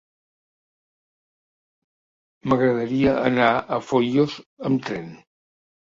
M'agradaria 2.47 3.15
anar 3.31 3.53
a 3.57 3.79
Foios 3.93 4.39
amb 4.71 4.87
tren. 4.89 5.13